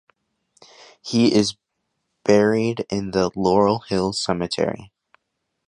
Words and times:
He 1.03 1.31
is 1.31 1.57
buried 2.23 2.87
in 2.89 3.11
the 3.11 3.29
Laurel 3.35 3.81
Hill 3.81 4.13
Cemetery. 4.13 4.91